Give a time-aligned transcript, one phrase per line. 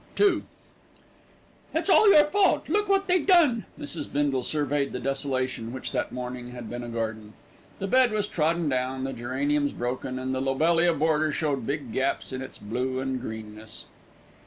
[0.19, 0.41] II
[1.75, 2.67] "It's all your fault.
[2.67, 4.11] Look wot they done." Mrs.
[4.11, 7.33] Bindle surveyed the desolation which, that morning, had been a garden.
[7.77, 12.33] The bed was trodden down, the geraniums broken, and the lobelia border showed big gaps
[12.33, 13.85] in its blue and greenness.